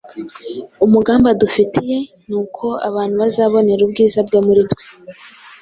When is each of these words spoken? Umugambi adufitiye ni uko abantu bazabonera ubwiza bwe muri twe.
Umugambi 0.85 1.27
adufitiye 1.33 1.97
ni 2.27 2.35
uko 2.41 2.65
abantu 2.89 3.15
bazabonera 3.21 3.81
ubwiza 3.83 4.19
bwe 4.27 4.39
muri 4.47 4.61
twe. 4.71 4.83